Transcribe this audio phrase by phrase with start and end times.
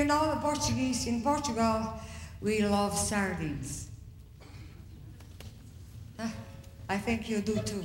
[0.00, 1.92] You know, the Portuguese, in Portugal,
[2.40, 3.90] we love sardines.
[6.18, 6.32] Ah,
[6.88, 7.84] I think you do too.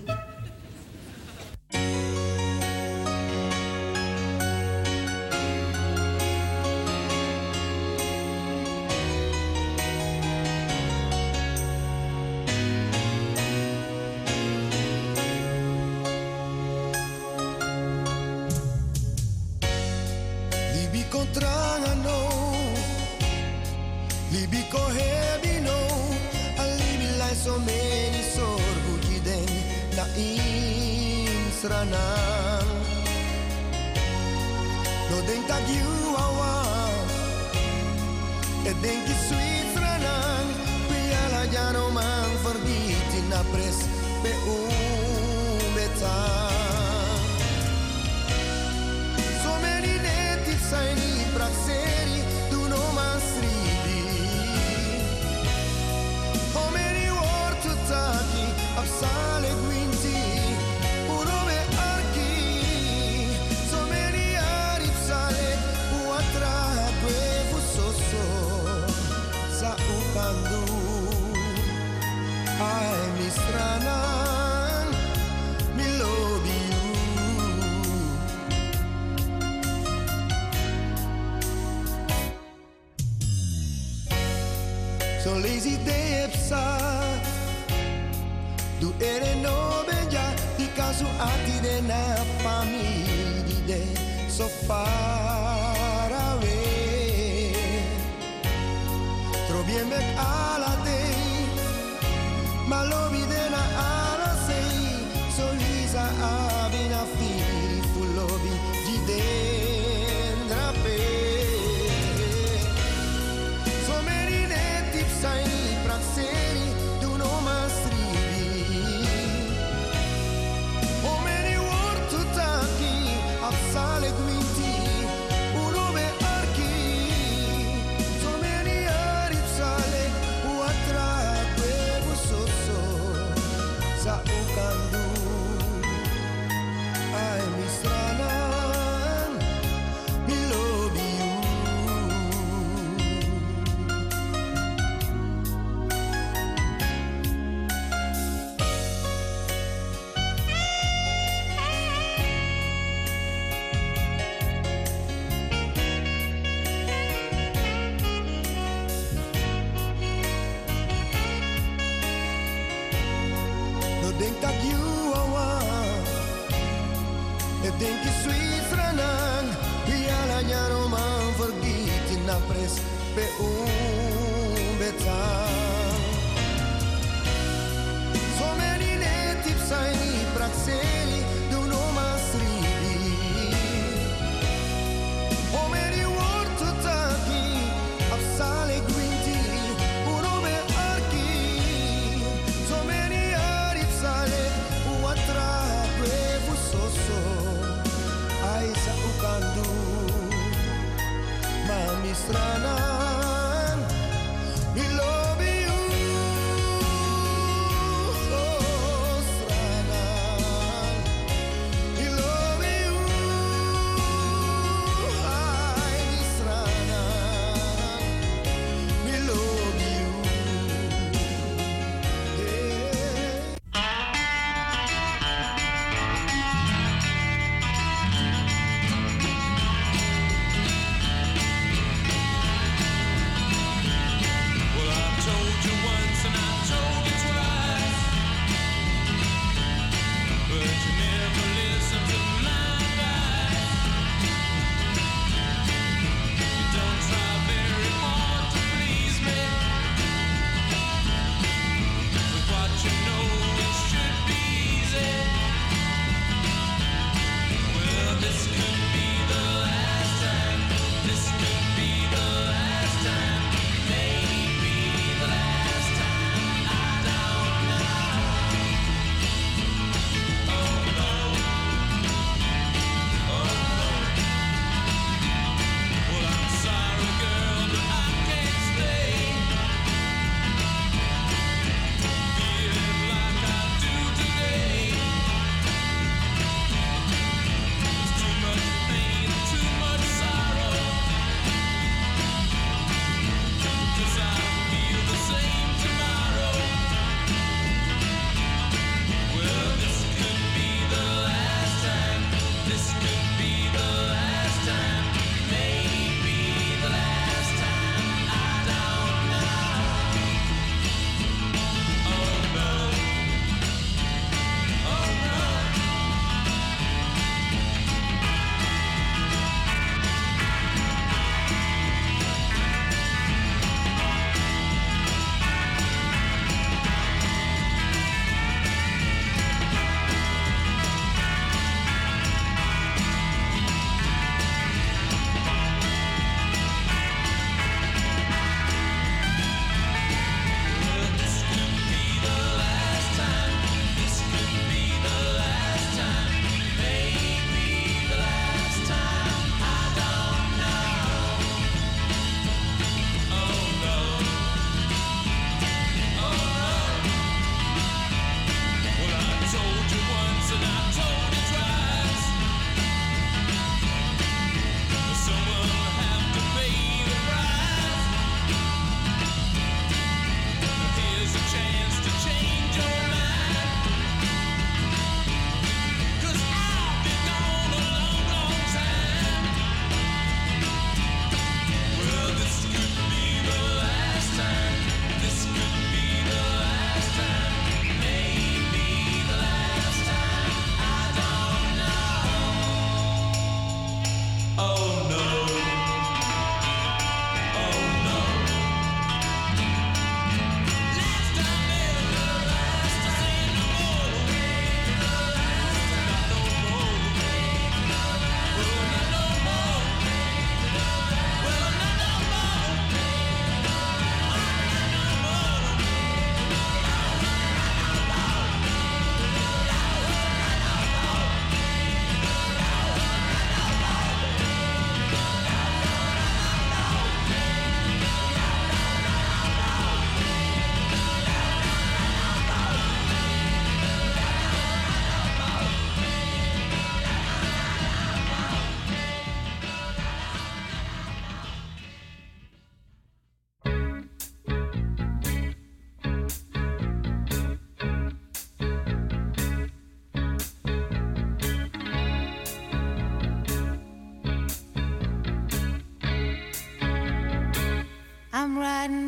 [458.38, 459.05] I'm riding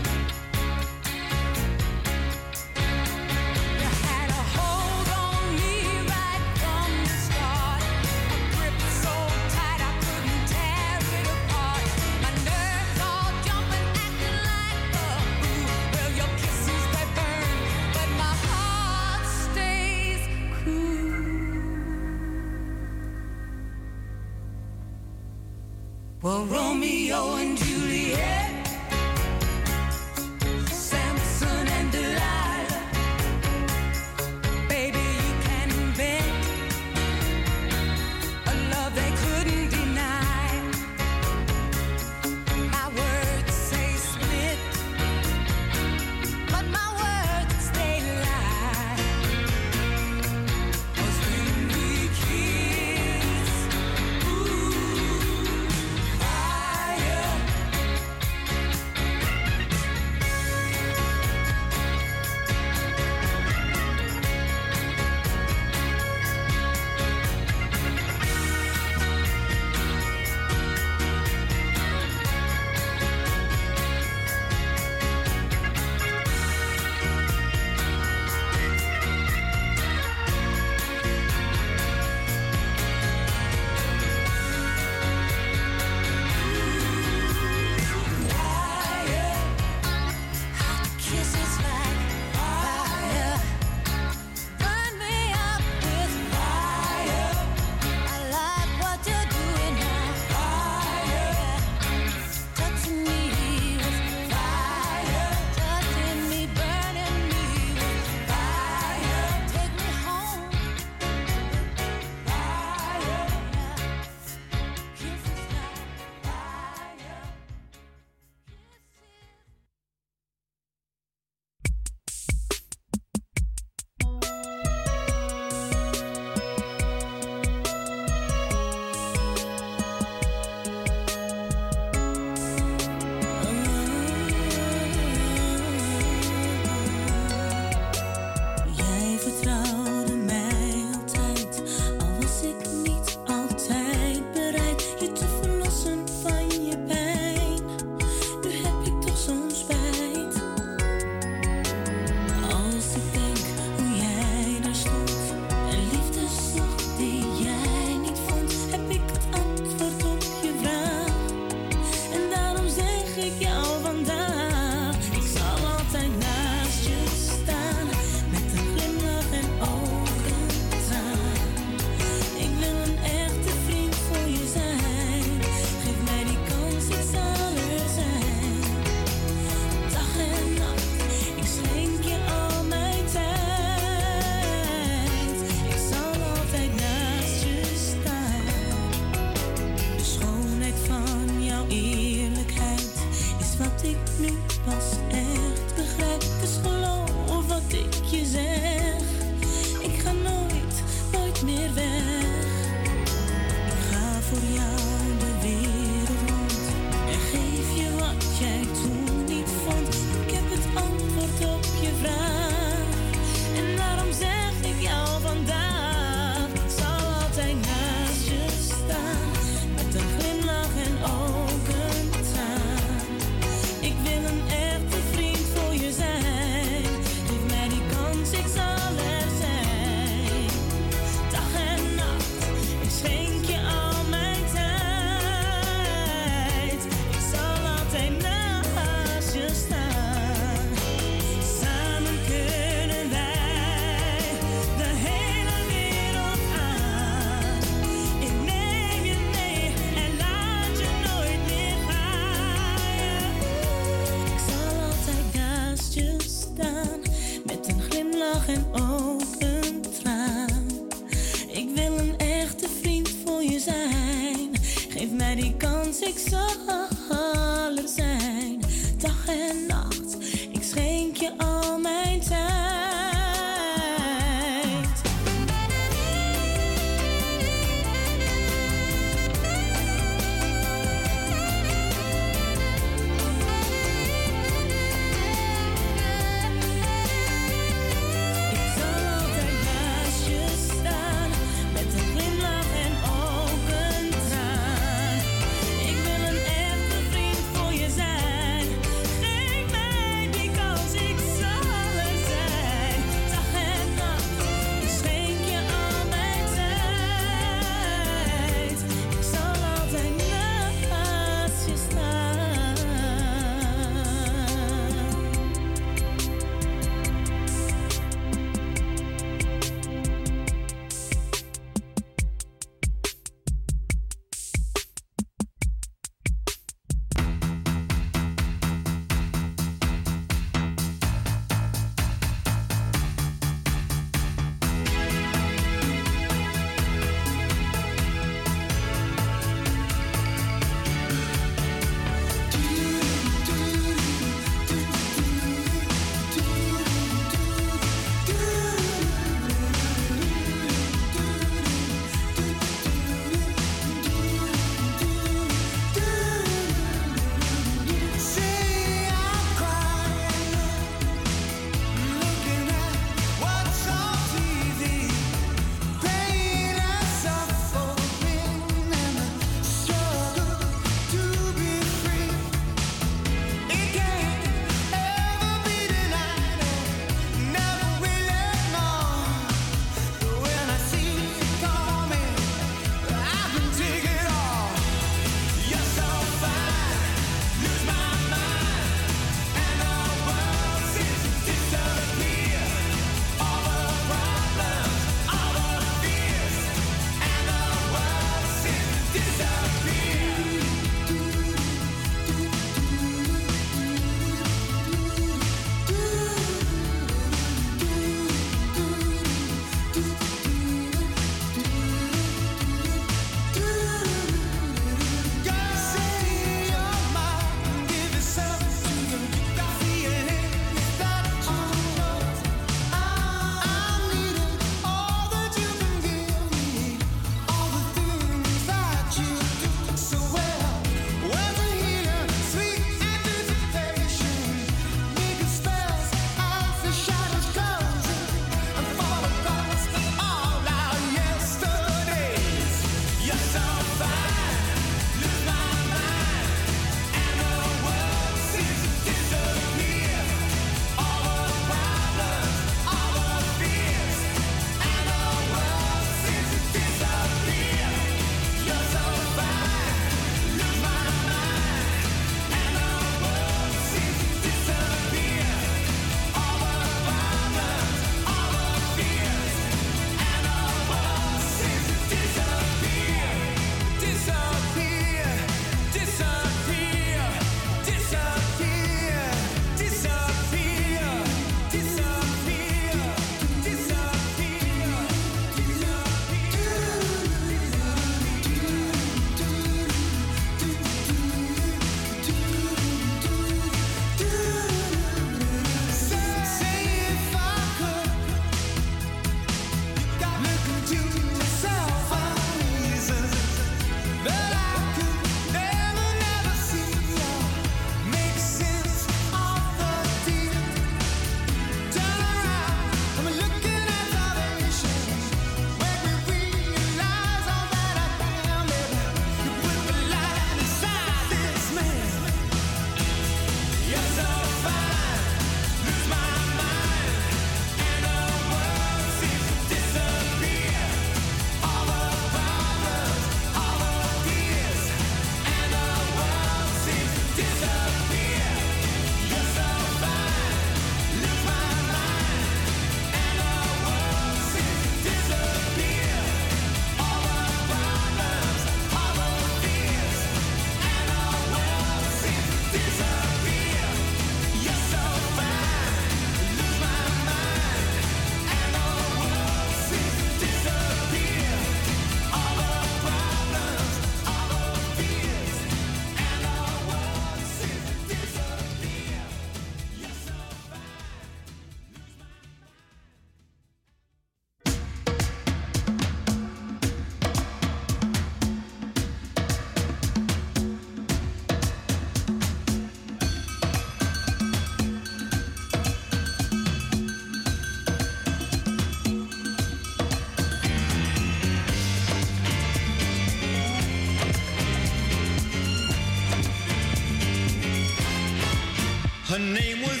[599.31, 600.00] Her name was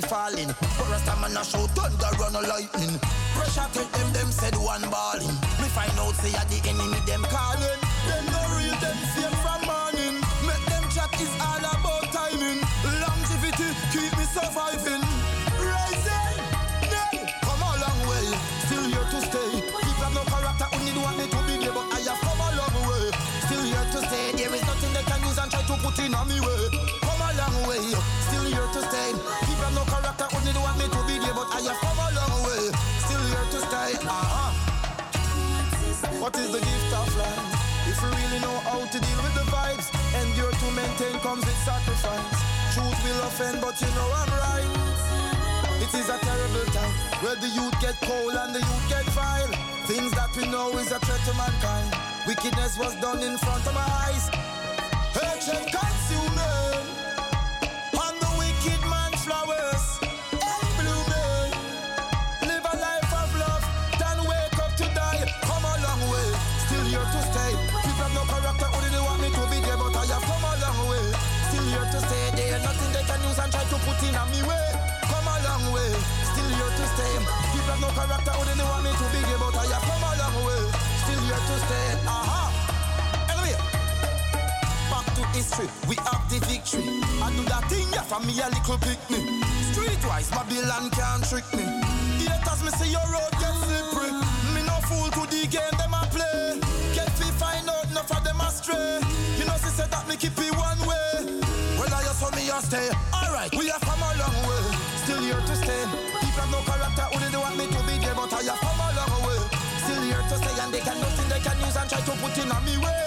[0.00, 0.48] fi falling.
[0.48, 2.98] But Rasta man a show thunder run a lightning.
[3.34, 5.34] Pressure take them, them said one balling.
[5.60, 7.83] Me find out say a the enemy them calling.
[36.24, 37.84] What is the gift of life?
[37.84, 39.92] If you really know how to deal with the vibes,
[40.24, 42.40] endure to maintain comes with sacrifice.
[42.72, 44.72] Truth will offend, but you know I'm right.
[45.84, 49.52] It is a terrible time where the youth get cold and the youth get vile.
[49.84, 51.92] Things that we know is a threat to mankind.
[52.26, 54.30] Wickedness was done in front of my eyes.
[55.28, 55.74] Urgent
[88.14, 89.42] for me a little pick me.
[89.74, 91.66] Streetwise, Babylon can't trick me.
[92.22, 94.12] Haters, me see your road get slippery.
[94.54, 96.60] Me no fool to the game them a play.
[96.94, 99.00] Get me find out enough of them astray.
[99.38, 101.42] You know, she said that me keep it one way.
[101.78, 102.90] Well, I just saw me a stay.
[103.10, 104.62] Alright, we have come a long way.
[105.02, 105.82] Still here to stay.
[106.22, 108.82] People have no character, who they want me to be there, but I have come
[108.84, 109.40] a long way.
[109.82, 112.38] Still here to stay, and they can nothing they can use and try to put
[112.38, 113.03] in on me way.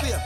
[0.00, 0.20] Anyway,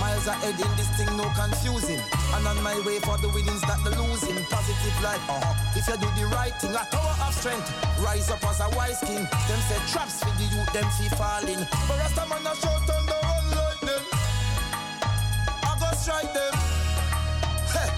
[0.00, 2.00] miles ahead in this thing, no confusing.
[2.34, 4.42] And on my way for the winnings that the losing.
[4.50, 5.78] Positive life, uh-huh.
[5.78, 7.70] If you do the right thing, a tower of strength.
[8.02, 9.22] Rise up as a wise king.
[9.46, 11.62] Them say traps for the youth, them fee falling.
[11.86, 13.18] But Rasta man a shout on the
[13.54, 14.02] like them.
[15.62, 16.54] I go strike them.
[17.70, 17.90] Hey,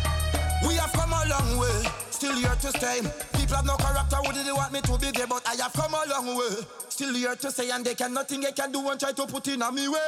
[0.69, 1.81] we have come a long way.
[2.11, 3.01] Still here to stay.
[3.37, 5.27] People have no character, would they want me to be there?
[5.27, 6.57] But I have come a long way.
[6.89, 9.49] Still here to stay, and they can nothing they can do and try to put
[9.49, 9.99] in on me way.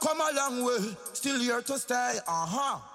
[0.00, 0.96] Come a long way.
[1.12, 2.18] Still here to stay.
[2.26, 2.91] Uh huh.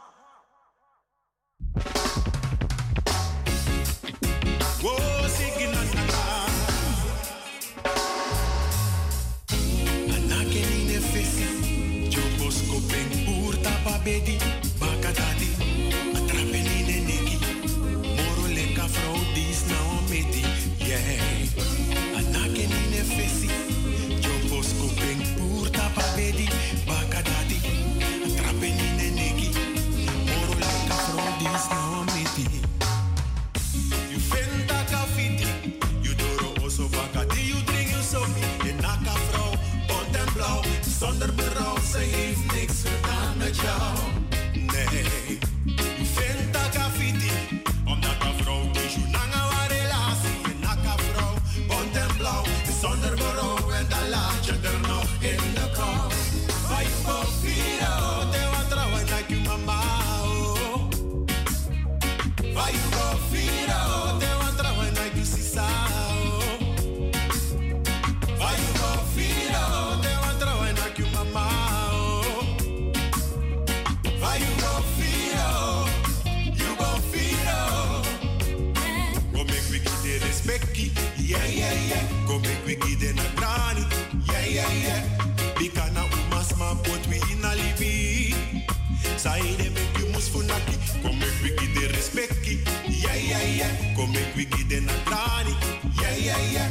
[94.38, 95.56] We give the granny,
[96.00, 96.70] yeah yeah yeah.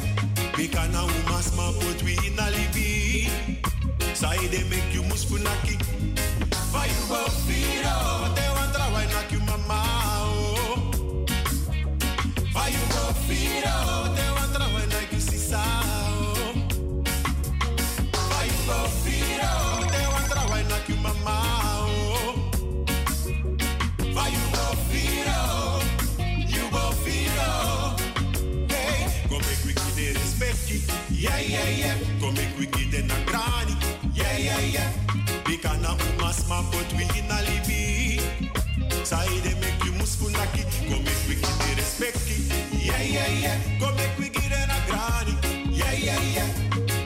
[0.55, 3.29] Bikana umas ma put we in a libi.
[4.15, 5.75] Saide make you mus funaki.
[6.71, 6.89] Vai
[36.71, 38.21] put we in a libi.
[39.05, 42.19] Saide make you mus funaki, go make we give the respect,
[42.73, 43.57] yeah yeah yeah.
[43.81, 45.35] Go make we give the na granny,
[45.71, 46.49] yeah yeah yeah.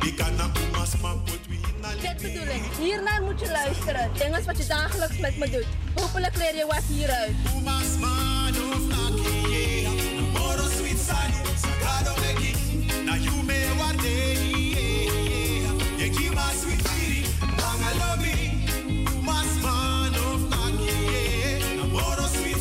[0.01, 2.63] Bikana umas ma put we in a Dit bedoel ik.
[2.81, 4.11] Hiernaar moet je luisteren.
[4.19, 5.67] Dingen wat je dagelijks met me doet.
[5.95, 7.33] Hopelijk leer je wat hieruit.
[7.57, 9.93] Umas man of naki, yeah.
[10.33, 12.53] Moro sweet sani, sagado meki.
[13.05, 14.17] Na you me wate,
[14.75, 15.99] yeah.
[15.99, 16.83] Yeki ma sweet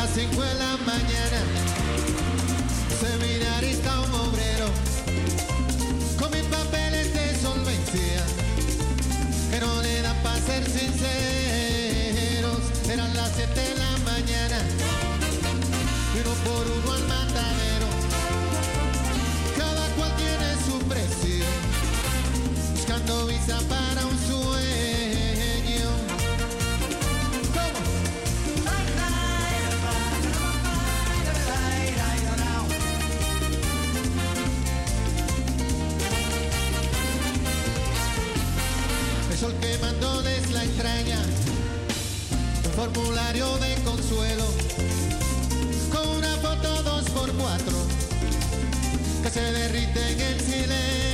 [0.00, 1.29] las cinco de la mañana.
[40.60, 41.18] una entraña,
[42.64, 44.44] un formulario de consuelo,
[45.90, 47.72] con una foto dos por cuatro.
[49.22, 51.09] Que se derrite en el silencio.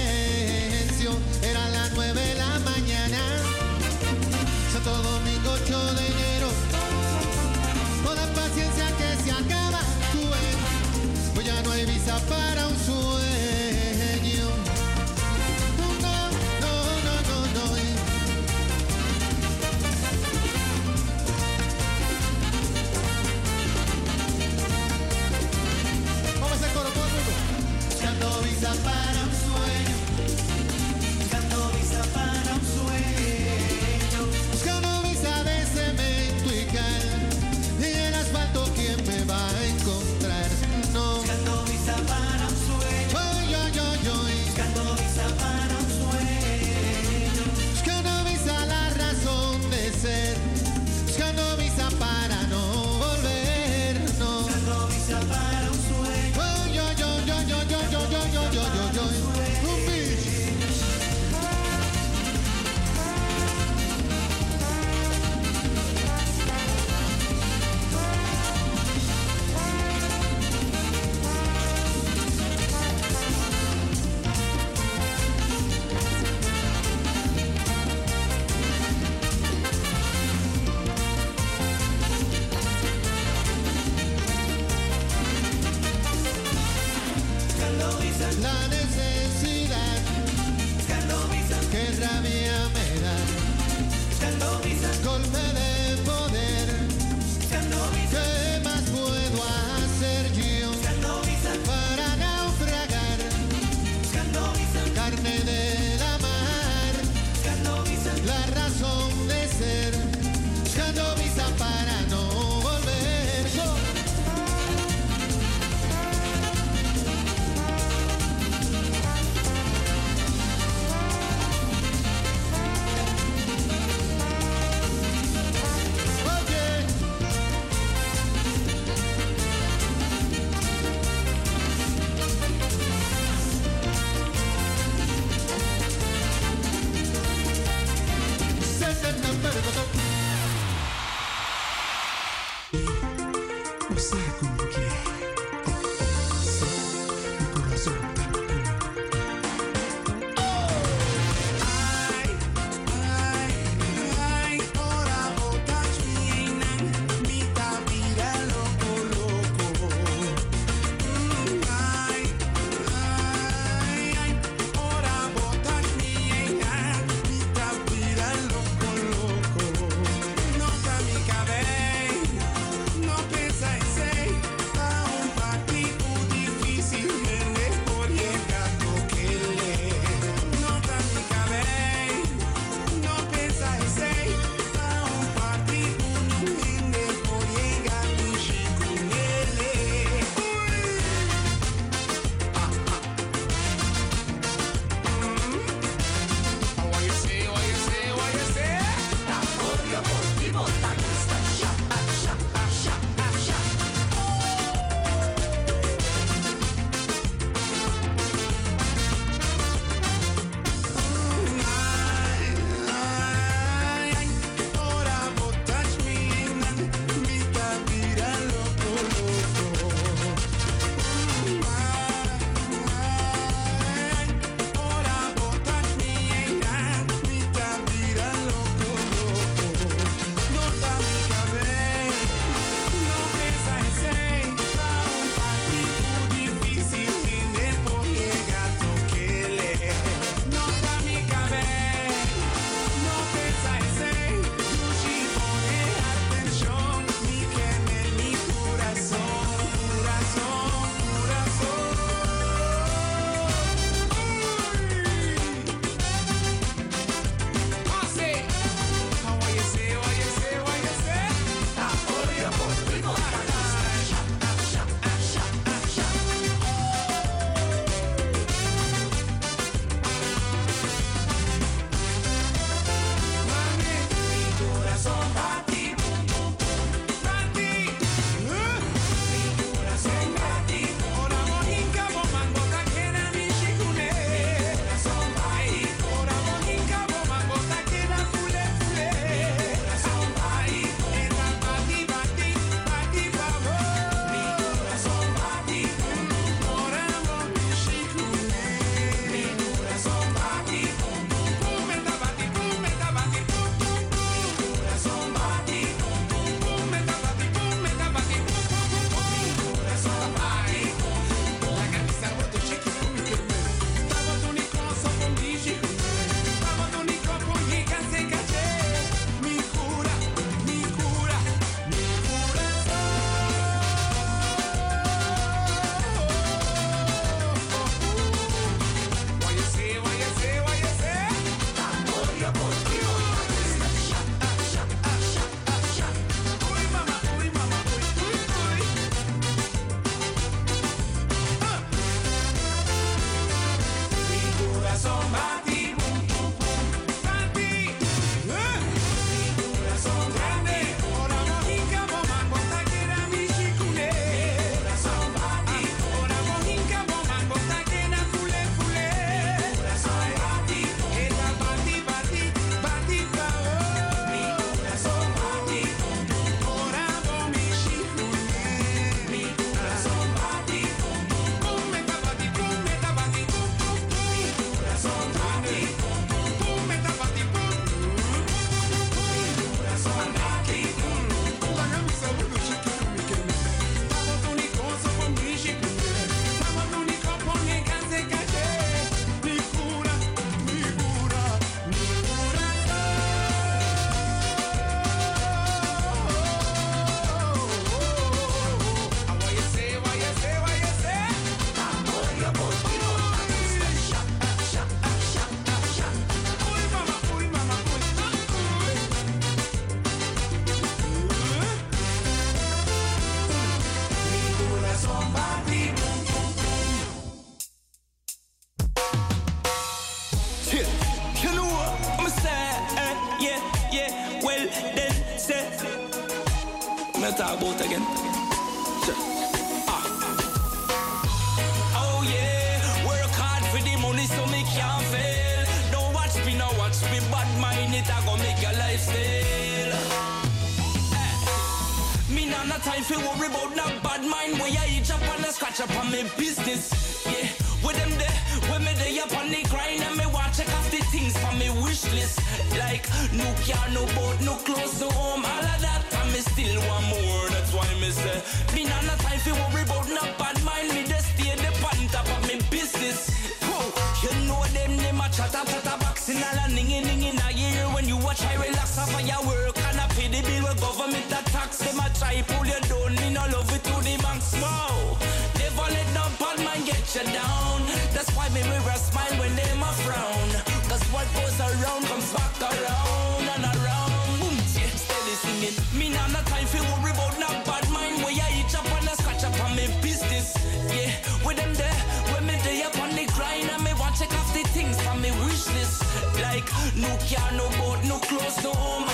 [477.27, 477.83] Mind down.
[478.13, 480.49] That's why me wear a smile when them a frown.
[480.89, 484.13] Cause what goes around comes back around and around.
[484.41, 485.77] Boom, yeah, steady singing.
[485.99, 488.23] Me nah no time for worry about no bad mind.
[488.23, 490.57] Where you each up and a scratch up on me business.
[490.89, 491.13] Yeah,
[491.45, 492.01] with them there,
[492.33, 495.21] when me day up on the grind and me want check off the things from
[495.21, 496.03] me wish list.
[496.41, 499.06] Like no car, no boat, no clothes, no home,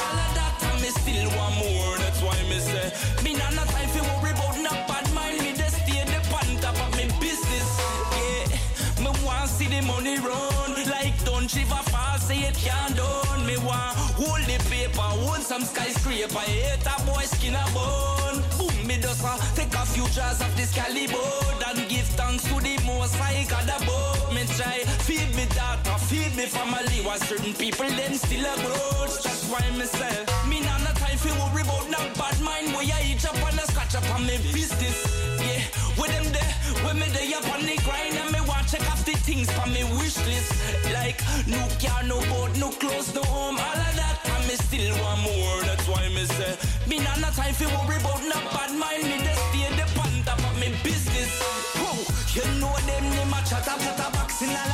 [9.87, 12.19] money run like don't shiver fall.
[12.19, 13.47] Say it can't done.
[13.47, 16.39] Me want hold the paper, hold some skyscraper.
[16.39, 18.43] Hate a boy skin a bone.
[18.59, 21.31] Boom, me just uh, take a few jars of this caliber
[21.67, 24.33] and give thanks to the most high God above.
[24.35, 27.01] Me try feed me daughter, feed me family.
[27.05, 29.17] While certain people them still a grudge.
[29.25, 30.17] That's why me say
[30.49, 32.73] me nah no time for worry about no bad mind.
[32.75, 34.99] Where you each up and a scratch up on me business.
[35.41, 35.62] Yeah,
[36.03, 39.05] with them there, when me there up on the grind and me want check off
[39.07, 40.51] the things from me wish list.
[40.93, 44.19] Like no car, no boat, no clothes, no home, all of that.
[44.35, 45.63] And me still want more.
[45.63, 46.59] That's why me say
[46.91, 49.05] me nah no time for worry about no bad mind.
[49.07, 51.31] Me just stay the pan top of me business.
[51.79, 51.95] Whoa,
[52.35, 54.72] you know them them a chatter chatter boxing a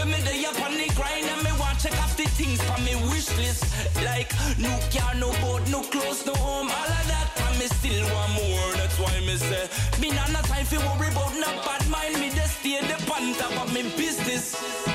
[0.00, 2.82] when me there up on the grind and me want check off the things from
[2.84, 3.64] me wish list.
[4.02, 7.28] Like no car, no boat, no clothes, no home, all of that.
[7.44, 8.72] And me still want more.
[8.80, 9.68] That's why me say
[10.00, 12.14] me nah no time for worry about no bad mind.
[12.20, 14.89] Me just stay the pan top of me business.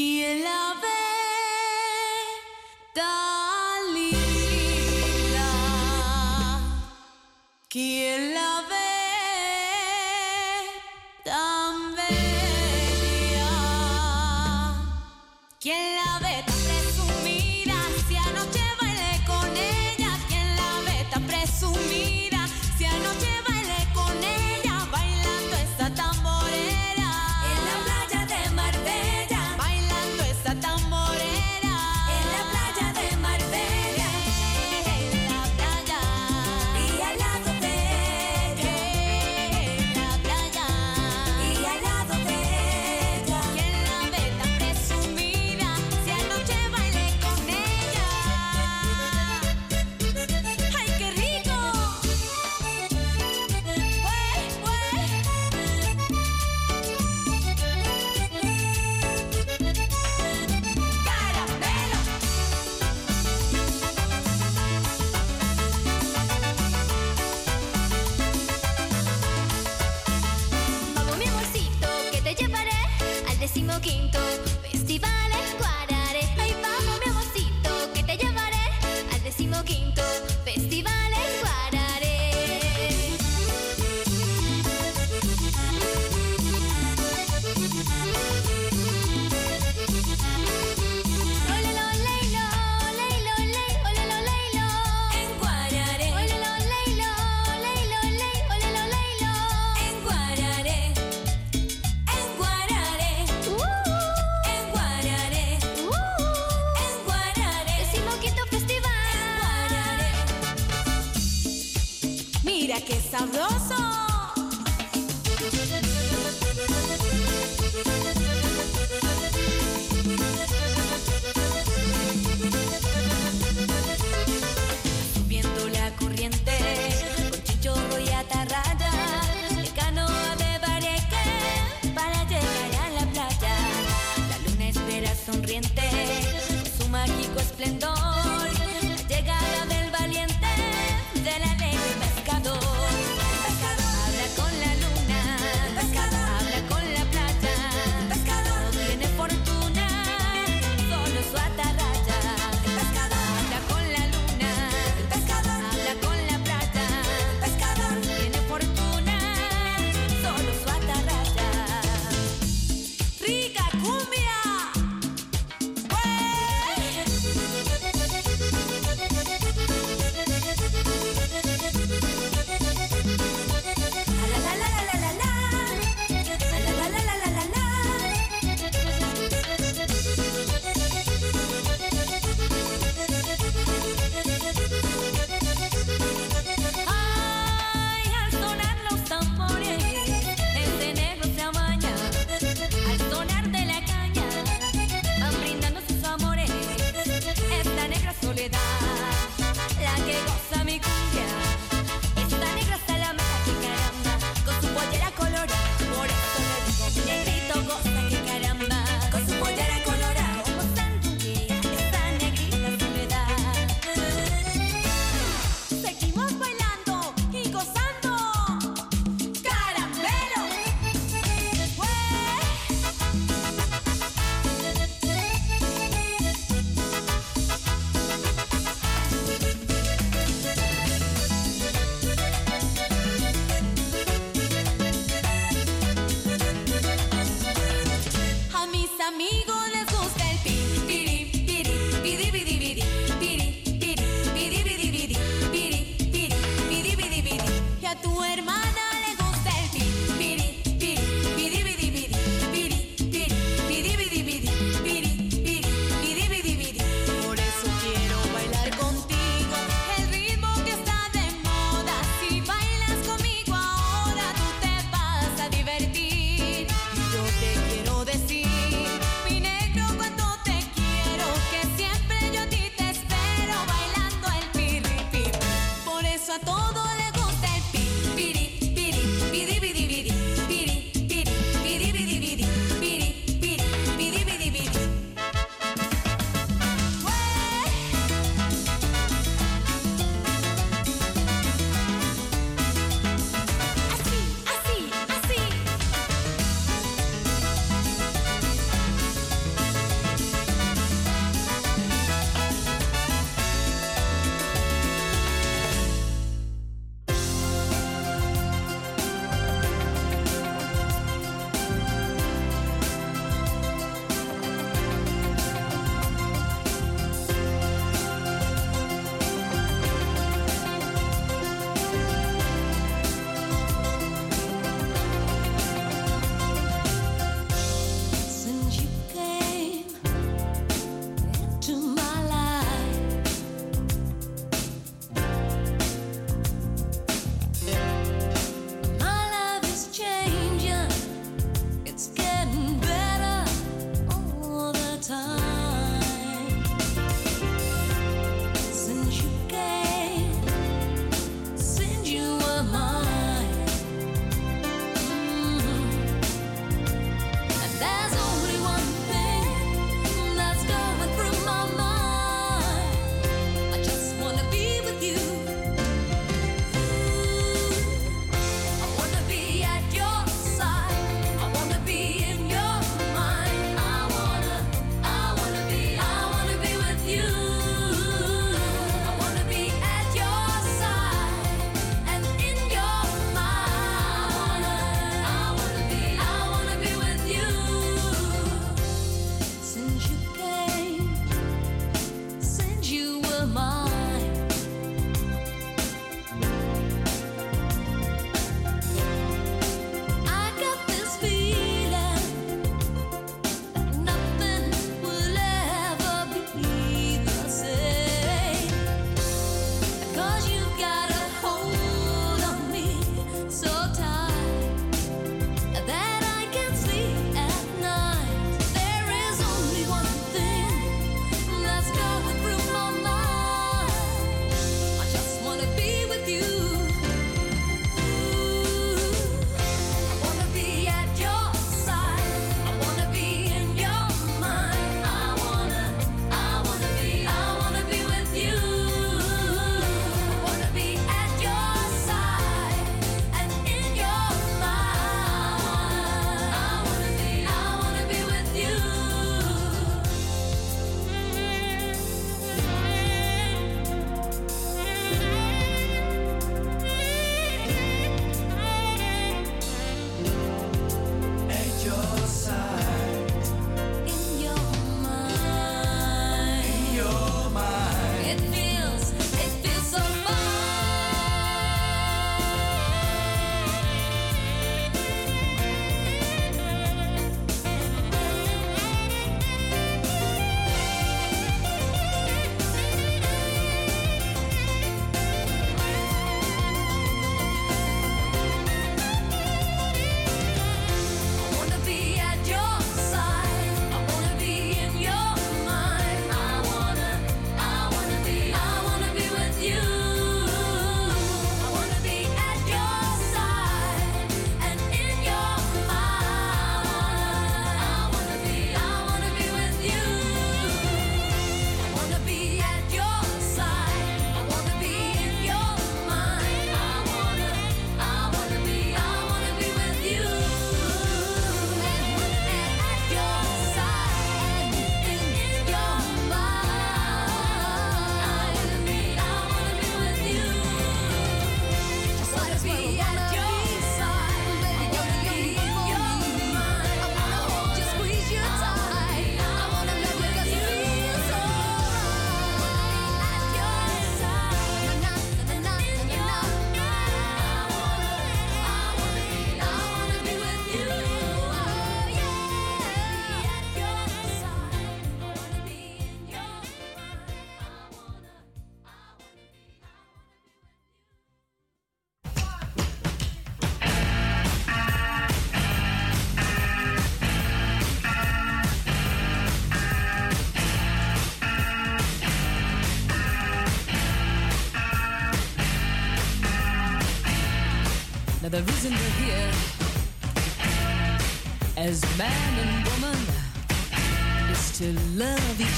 [0.00, 1.02] ¿Quién la ve?
[2.94, 4.20] Dalila.
[7.68, 8.39] ¿Quién la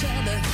[0.03, 0.52] each other.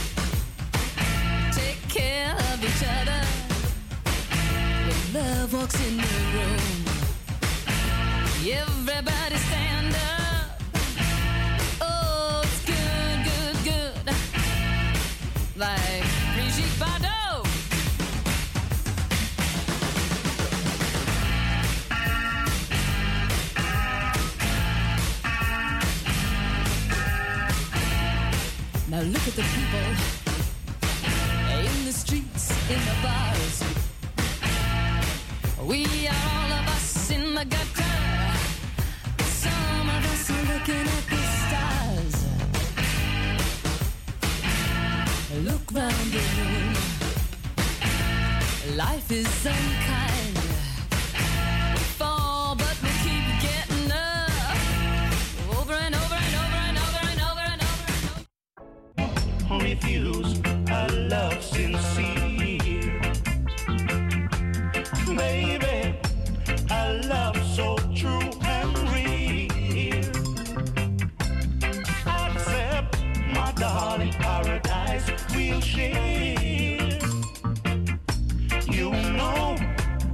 [78.71, 79.57] You know,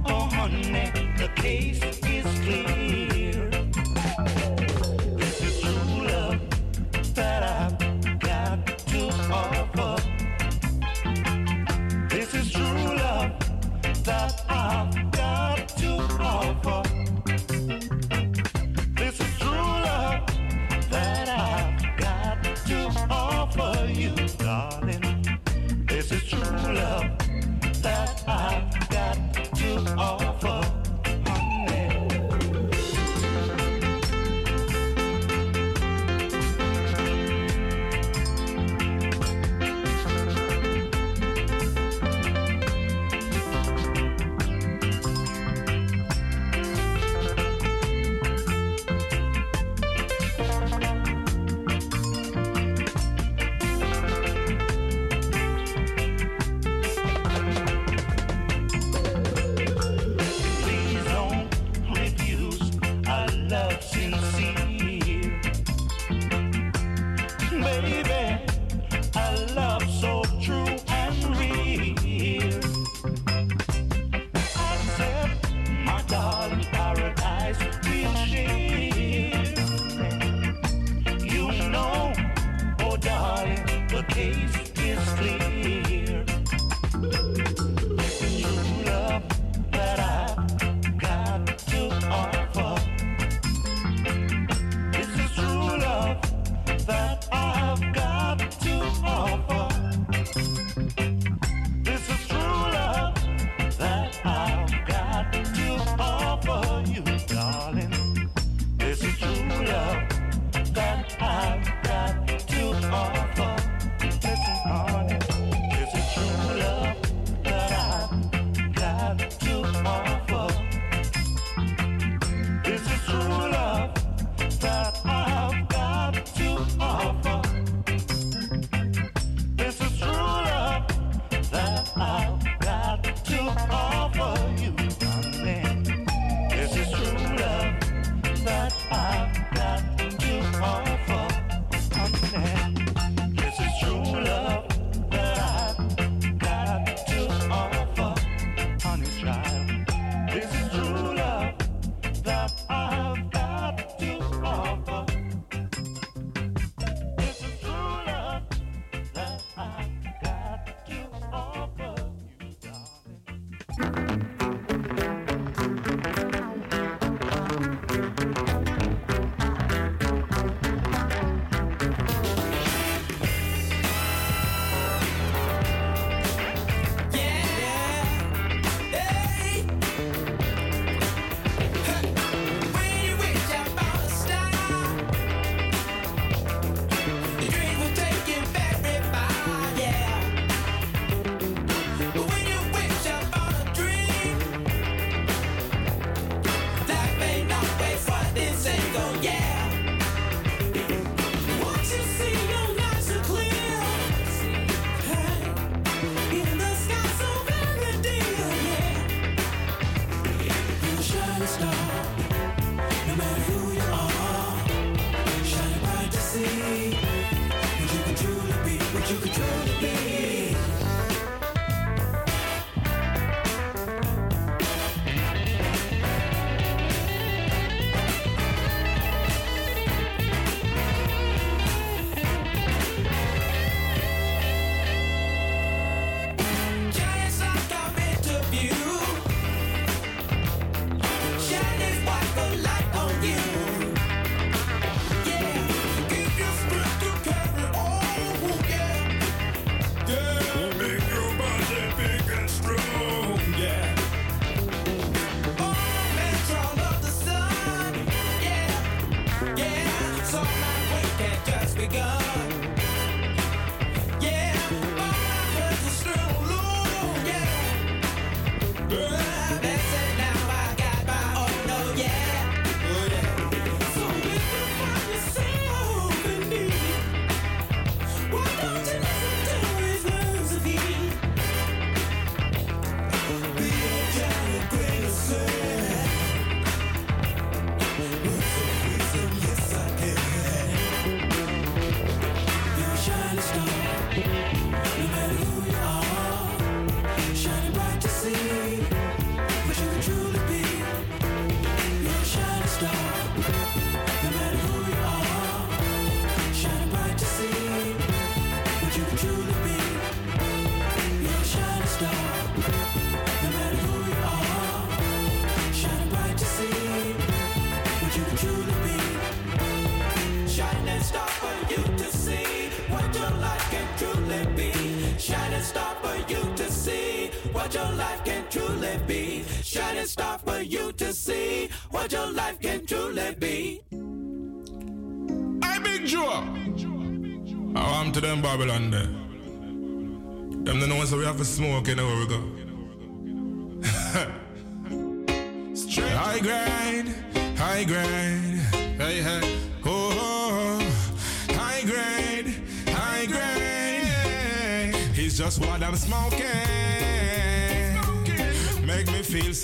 [0.05, 2.84] oh honey, the case is clear.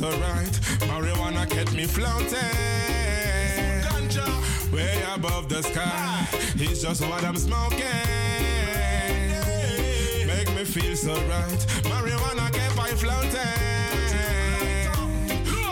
[0.01, 0.59] Me feel so right.
[0.89, 2.37] Marijuana kept me floating.
[3.83, 6.27] Ganja, way above the sky.
[6.55, 7.79] It's just what I'm smoking.
[10.27, 11.65] Make me feel so right.
[11.89, 13.41] Marijuana kept me floating.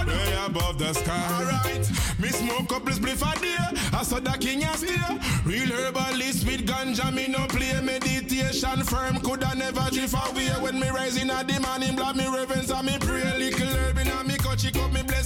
[0.08, 1.28] Way above the sky.
[1.40, 3.80] Alright, me smoke couple spliff a day.
[3.98, 4.98] I saw the king a stay.
[5.46, 9.20] Real herbalist with ganja, me no play meditation firm.
[9.22, 11.96] Coulda never drift away when me rise in a the morning.
[11.96, 13.38] Blood me reverence and me pray.
[13.38, 13.89] Little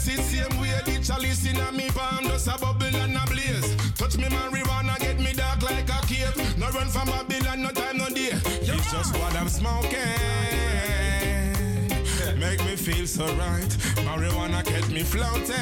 [0.05, 0.81] chick up me bless it same way.
[0.85, 3.75] The chalice in a me palm, just a bubble and a blaze.
[3.95, 6.57] Touch me marijuana, get me dark like a cave.
[6.57, 8.31] No run from Babylon, no time, no day.
[8.61, 9.99] It's just what I'm smoking.
[12.39, 13.69] Make me feel so right.
[14.05, 15.55] Marijuana get me floating.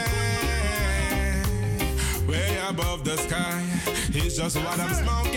[2.28, 3.64] Way above the sky.
[4.14, 5.32] It's just what I'm smoking.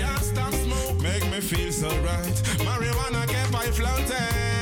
[0.00, 1.02] Can't stop smoke.
[1.02, 2.42] Make me feel so right.
[2.66, 4.61] Marijuana get me floating.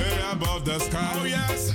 [0.00, 1.12] Way above the sky.
[1.20, 1.72] Oh yes.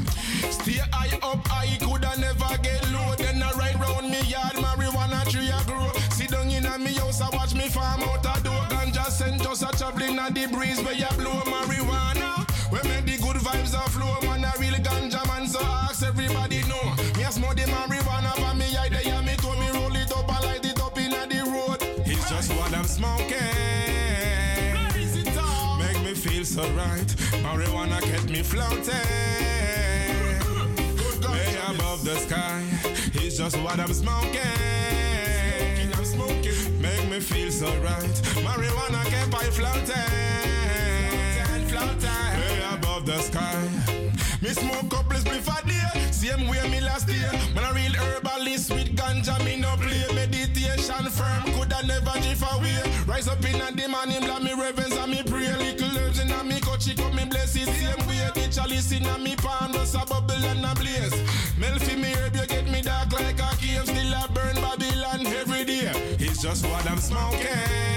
[0.50, 3.14] Stay high up, I coulda never get low.
[3.16, 5.92] Then I ride round me yard, marijuana tree a grow.
[6.10, 8.66] Sit down in a me house, I watch me farm out a door.
[8.74, 12.50] Ganja scent just a traveling at the breeze where you blow marijuana.
[12.72, 15.48] We make the good vibes a flow, man a real ganja man.
[15.48, 16.64] So ask everybody
[26.56, 27.08] so right.
[27.44, 28.94] Marijuana kept me floating.
[31.30, 32.64] Way above the sky.
[33.16, 34.40] It's just what I'm smoking.
[35.98, 36.82] I'm smoking.
[36.82, 38.16] Make me feel so right.
[38.48, 40.12] Marijuana kept me floating.
[41.68, 42.32] Floating.
[42.40, 43.68] Way above the sky.
[44.42, 46.12] Me smoke couple spliff a day.
[46.12, 47.32] Same way me last year.
[47.54, 49.38] Man a real herbalist with ganja.
[49.44, 51.55] Me no play meditation firm.
[51.88, 52.82] Never drift away.
[53.06, 55.54] Rise up in a the morning, blow me reverence and me pray.
[55.56, 57.68] Little herbs in a me cut, chick up me bless it.
[57.68, 61.14] Same way the chalice in a me palm, just a bubble and a blaze.
[61.58, 63.86] Mel fi me herb, you get me dark like a cave.
[63.86, 65.92] Still a burn Babylon every day.
[66.20, 67.96] It's just what I'm smoking.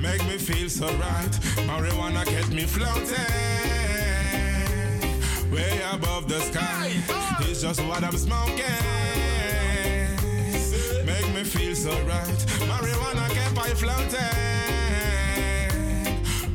[0.00, 1.32] Make me feel so right.
[1.66, 3.16] Marijuana kept me floating.
[5.50, 6.92] Way above the sky.
[7.08, 7.38] Ah.
[7.40, 8.64] It's just what I'm smoking.
[11.06, 12.40] Make me feel so right.
[12.66, 14.18] Marijuana kept me floating.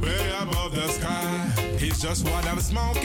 [0.02, 1.54] Way above the sky.
[1.80, 3.02] It's just what I'm smoking.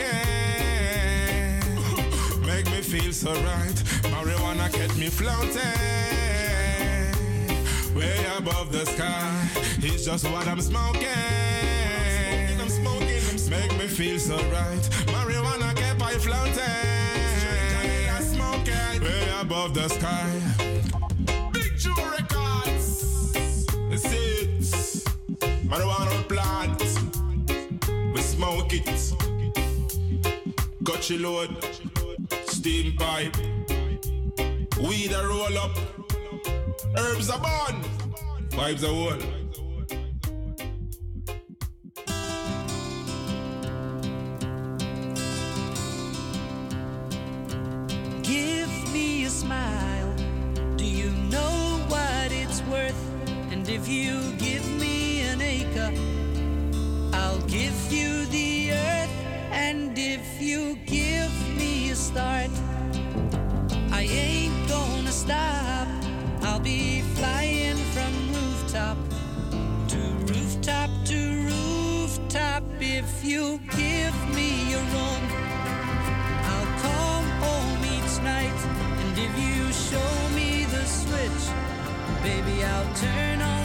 [2.45, 3.79] Make me feel so right.
[4.11, 5.61] Marijuana kept me floating.
[7.95, 9.49] Way above the sky.
[9.83, 11.07] It's just what I'm smoking.
[12.61, 13.51] I'm smoking, I'm smoking.
[13.51, 14.83] Make me feel so right.
[15.15, 16.57] Marijuana kept me floating.
[19.01, 20.43] Way above the sky.
[31.07, 31.51] Gotcha load.
[32.47, 33.37] Steam pipe.
[34.81, 35.77] Weed a roll up.
[36.97, 37.83] Herbs are born.
[38.51, 39.46] Vibes are whole.
[53.87, 55.93] If you give me an acre,
[57.13, 59.11] I'll give you the earth.
[59.53, 62.51] And if you give me a start,
[63.93, 65.87] I ain't gonna stop.
[66.43, 68.99] I'll be flying from rooftop
[69.89, 69.99] to
[70.33, 72.65] rooftop to rooftop.
[72.81, 75.23] If you give me a room,
[76.51, 78.59] I'll come home each night.
[79.03, 81.45] And if you show me the switch,
[82.25, 83.56] baby, I'll turn on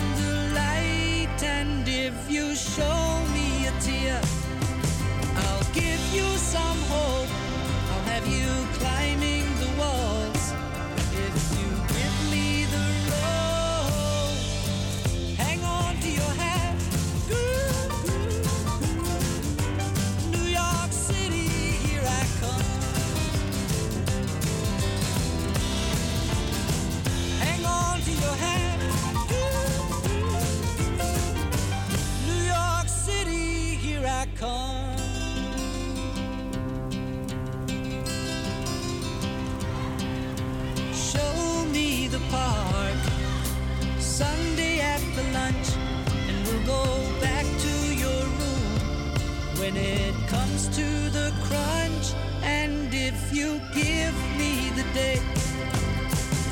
[49.82, 52.14] it comes to the crunch.
[52.44, 55.20] And if you give me the day,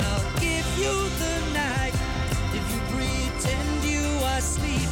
[0.07, 1.95] I'll give you the night.
[2.57, 4.89] If you pretend you are sleeping,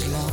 [0.00, 0.27] is long.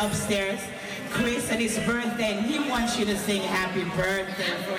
[0.00, 0.60] upstairs.
[1.10, 4.78] Chris and his birthday, and he wants you to sing happy birthday for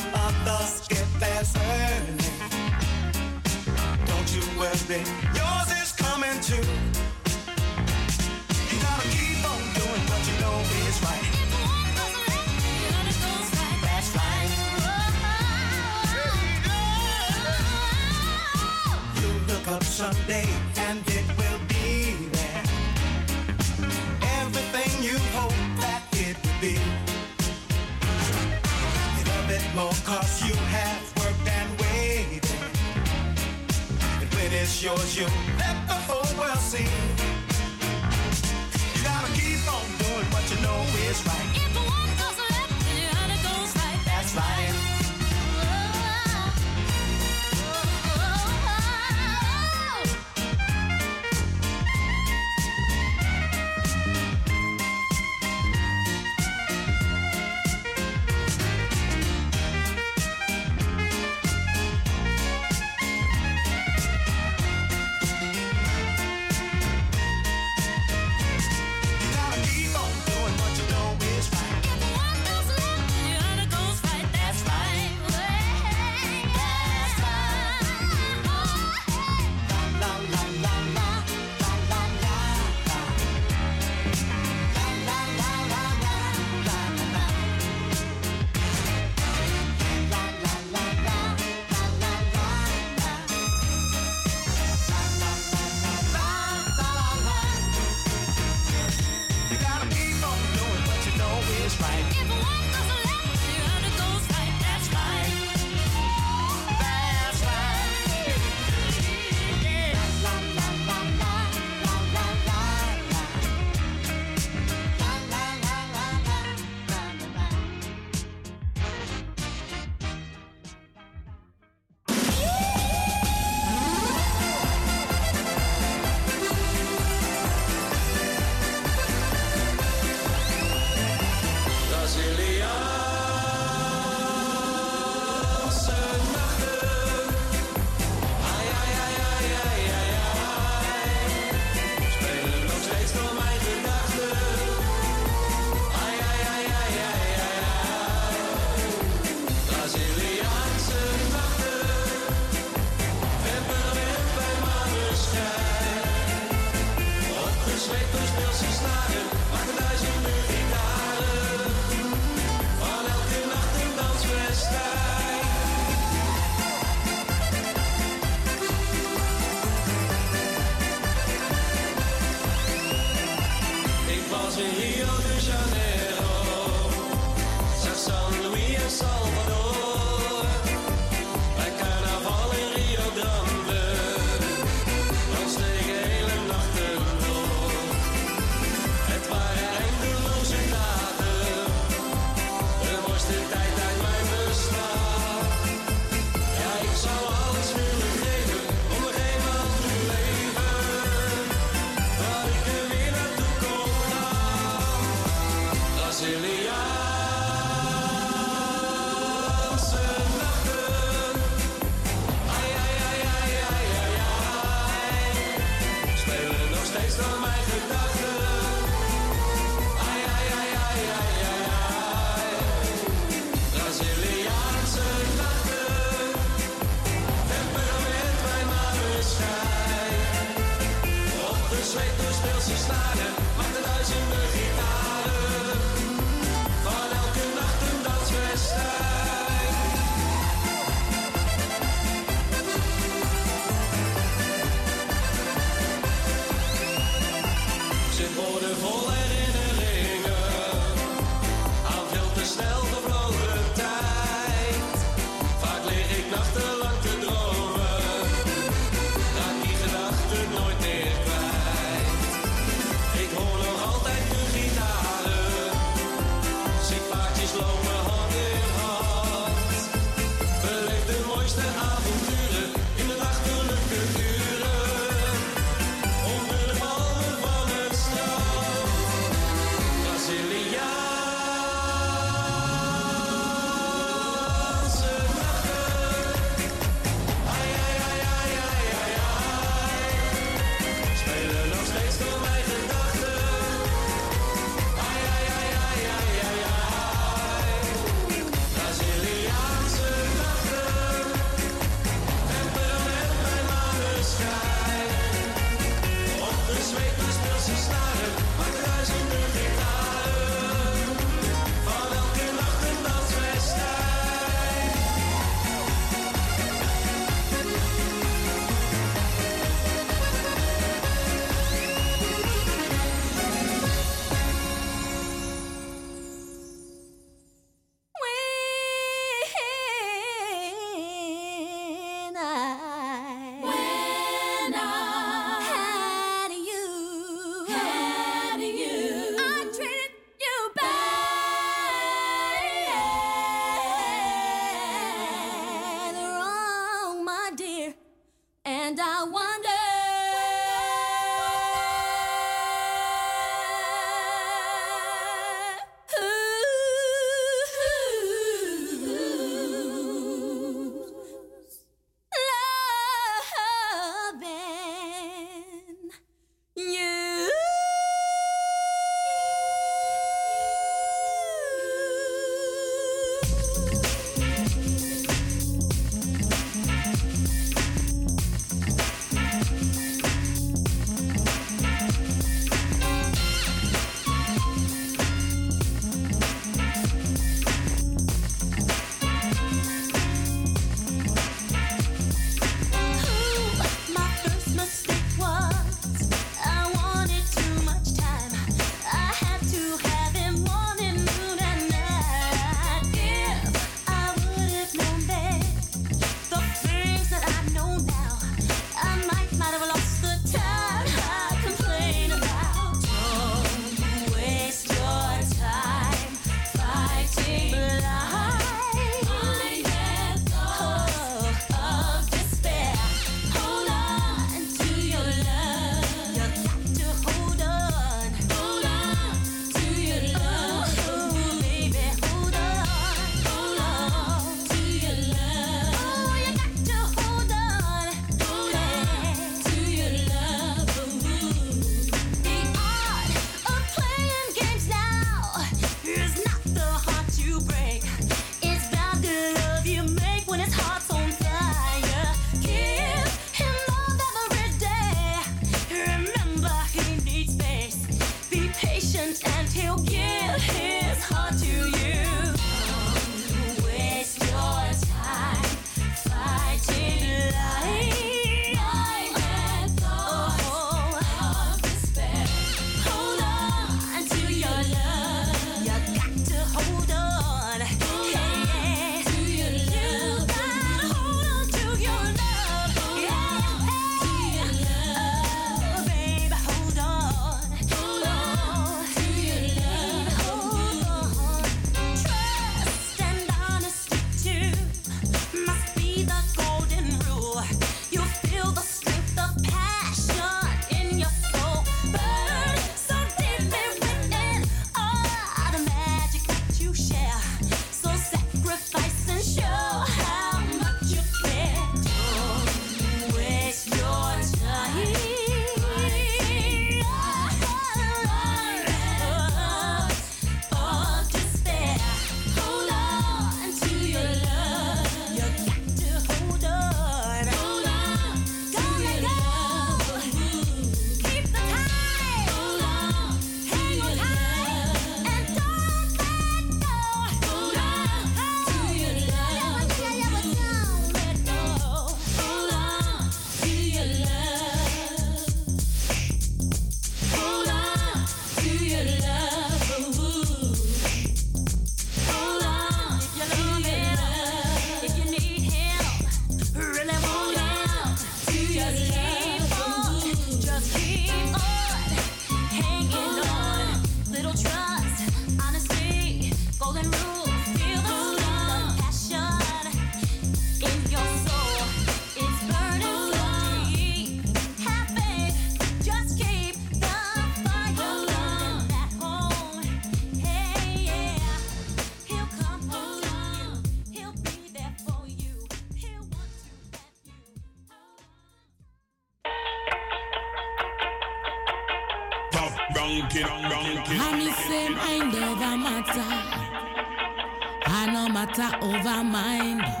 [598.57, 600.00] matter over mind.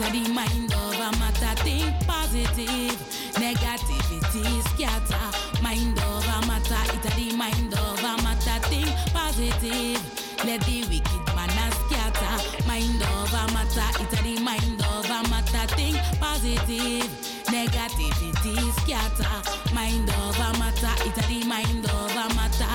[0.00, 1.54] A the mind over matter.
[1.62, 2.98] Think positive,
[3.34, 5.62] negativity scatter.
[5.62, 8.58] Mind over matter, it a the mind over matter.
[8.68, 10.00] Think positive,
[10.44, 12.66] let the wicked man a scatter.
[12.66, 15.66] Mind over matter, it a the mind over matter.
[15.74, 17.08] Think positive,
[17.46, 19.74] negativity scatter.
[19.74, 22.74] Mind over matter, it a the mind over matter.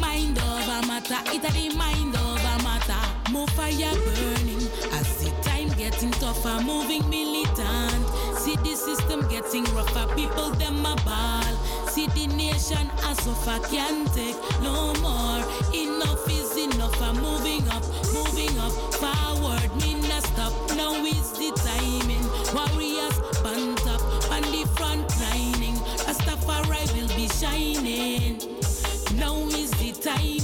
[0.00, 3.02] Mind over matter, it a the mind over matter.
[3.30, 3.94] More fire
[6.32, 8.06] tougher, moving militant.
[8.36, 11.52] See the system getting rougher, people them a ball.
[11.86, 15.42] See the nation as suffer can't take no more.
[15.74, 17.00] Enough is enough.
[17.02, 19.70] I'm moving up, moving up, forward.
[19.80, 20.52] Me not stop.
[20.76, 22.24] Now is the timing.
[22.56, 24.02] Warriors band up
[24.32, 25.76] on the front lining.
[26.06, 28.38] Rastafari will be shining.
[29.18, 30.41] Now is the timing.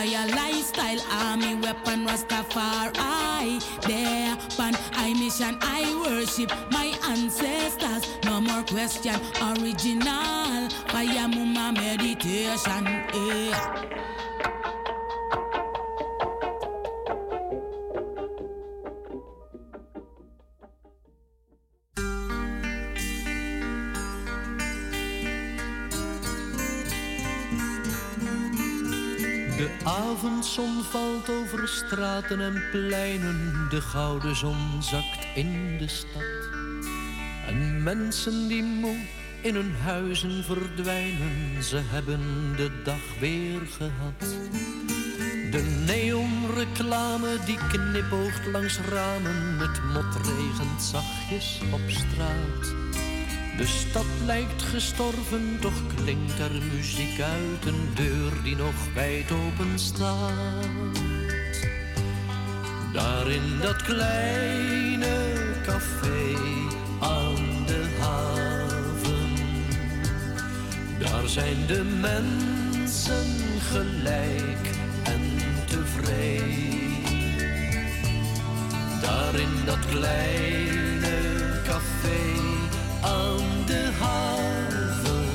[0.00, 1.00] Royal lifestyle.
[1.10, 3.60] Army weapon Rastafari.
[3.82, 8.08] There upon I mission, I worship my ancestors.
[8.24, 10.68] No more question, original.
[10.88, 12.84] Fire muma meditation.
[13.14, 14.19] Yeah.
[30.40, 36.48] Avondzon valt over straten en pleinen, de gouden zon zakt in de stad.
[37.46, 38.96] En mensen die moe
[39.42, 44.20] in hun huizen verdwijnen, ze hebben de dag weer gehad.
[45.50, 52.74] De neonreclame die knipoogt langs ramen, het mot regent zachtjes op straat.
[53.56, 59.78] De stad lijkt gestorven, toch klinkt er muziek uit een deur die nog wijd open
[59.78, 60.98] staat.
[62.92, 65.24] Daar in dat kleine
[65.62, 66.34] café
[67.00, 69.34] aan de haven,
[70.98, 73.26] daar zijn de mensen
[73.60, 74.70] gelijk
[75.02, 75.20] en
[75.66, 76.68] tevreden.
[79.00, 81.18] Daar in dat kleine
[81.64, 82.49] café
[83.02, 85.28] aan de haven.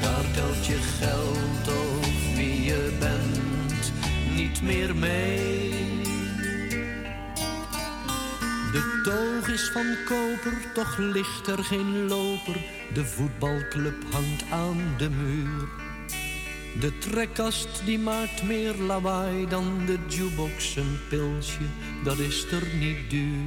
[0.00, 3.92] Daar telt je geld of wie je bent
[4.36, 5.70] niet meer mee.
[8.72, 12.56] De toog is van koper, toch ligt er geen loper.
[12.94, 15.68] De voetbalclub hangt aan de muur.
[16.80, 20.76] De trekkast die maakt meer lawaai dan de jukebox.
[20.76, 21.64] Een pilsje,
[22.04, 23.46] dat is er niet duur.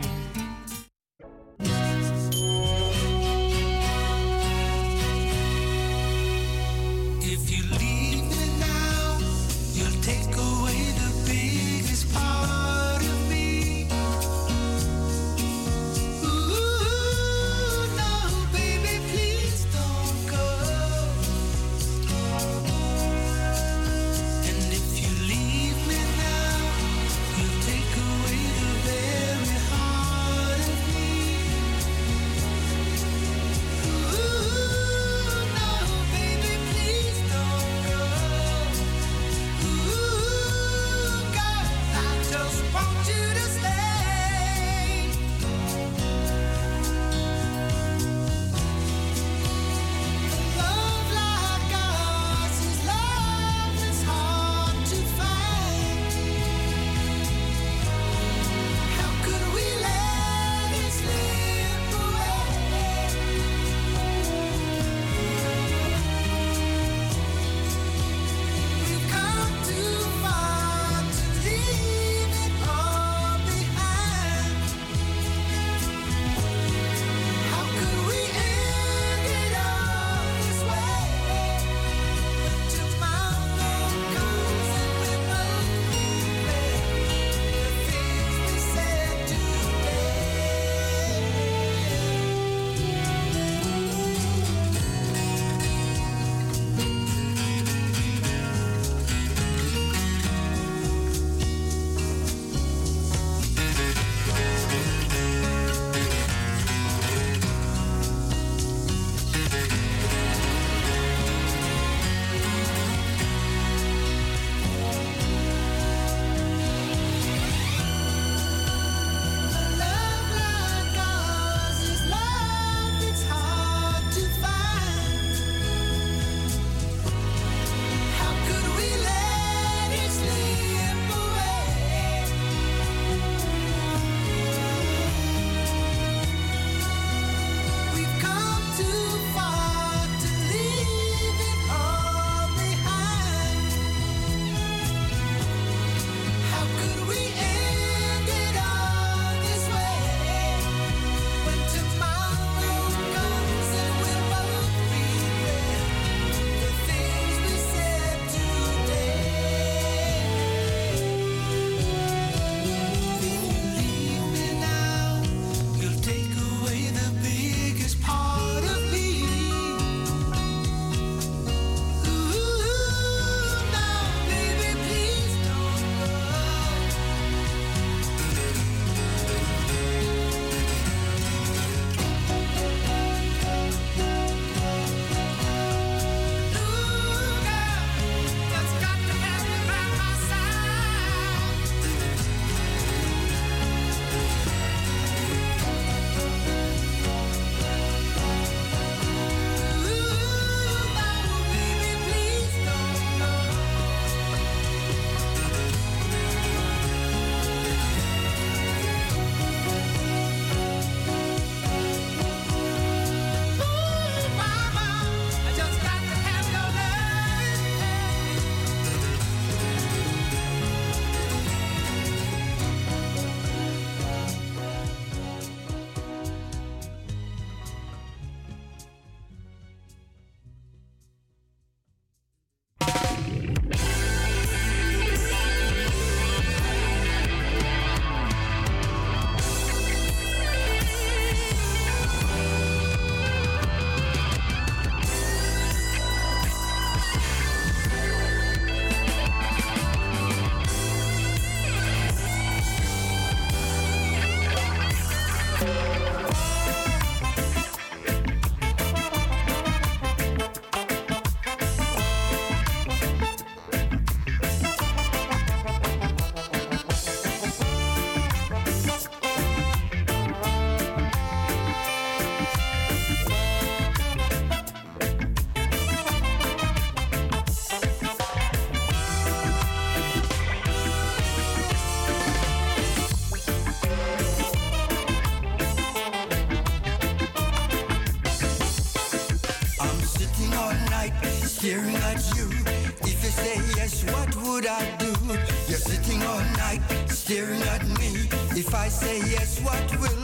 [298.71, 300.20] If I say yes, what will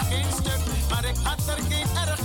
[0.00, 0.60] geen stuk.
[0.90, 2.17] Maar ik had er geen erg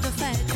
[0.00, 0.49] de fête.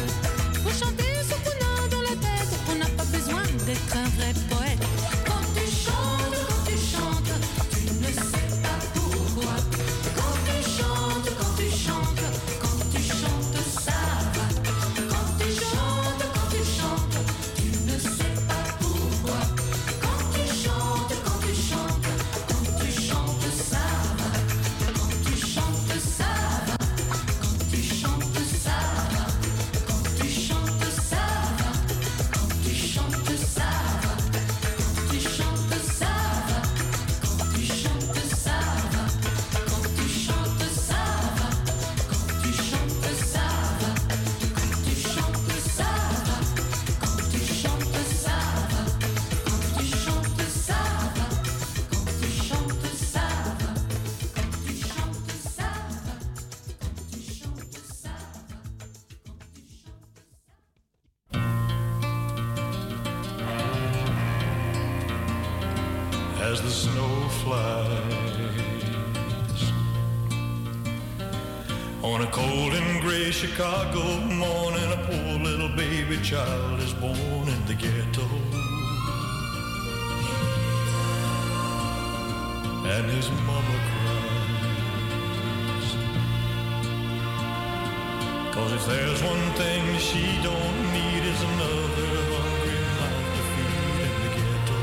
[88.85, 94.28] Cause there's one thing she don't need is another hungry mouth to feed in the
[94.36, 94.77] ghetto.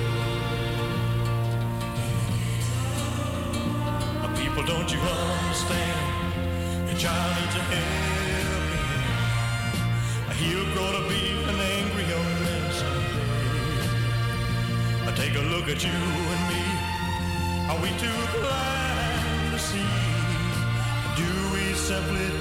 [4.42, 6.90] People, don't you understand?
[6.90, 10.34] Your child needs a helping hand.
[10.42, 11.22] He'll grow to be
[11.52, 13.86] an angry young man someday.
[15.16, 16.00] Take a look at you
[16.34, 16.64] and me.
[17.70, 19.92] Are we too blind to see?
[21.16, 22.41] Do we simply